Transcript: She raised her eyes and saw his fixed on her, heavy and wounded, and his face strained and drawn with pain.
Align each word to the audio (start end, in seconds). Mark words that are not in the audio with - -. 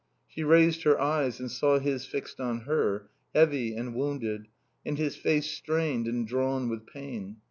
She 0.27 0.43
raised 0.43 0.81
her 0.81 0.99
eyes 0.99 1.39
and 1.39 1.51
saw 1.51 1.77
his 1.77 2.07
fixed 2.07 2.39
on 2.39 2.61
her, 2.61 3.11
heavy 3.35 3.75
and 3.75 3.93
wounded, 3.93 4.47
and 4.83 4.97
his 4.97 5.15
face 5.15 5.51
strained 5.51 6.07
and 6.07 6.27
drawn 6.27 6.69
with 6.69 6.87
pain. 6.87 7.37